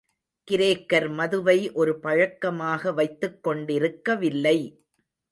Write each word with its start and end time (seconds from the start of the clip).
கிரேக்கர் 0.47 1.07
மதுவை 1.09 1.57
ஒரு 1.71 1.93
பழக்கமாக 1.99 2.91
வைத்துக்கொண்டிருக்கவில்லை. 2.91 4.57